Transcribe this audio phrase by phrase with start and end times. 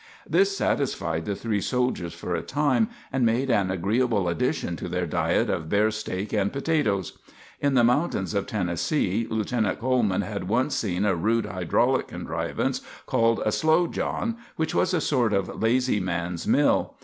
[0.27, 5.05] This satisfied the three soldiers for a time, and made an agreeable addition to their
[5.05, 7.19] diet of bear steak and potatoes.
[7.59, 13.41] In the mountains of Tennessee Lieutenant Coleman had once seen a rude hydraulic contrivance called
[13.45, 16.95] a Slow John, which was a sort of lazy man's mill.